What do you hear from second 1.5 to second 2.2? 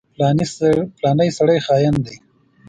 خاين دی.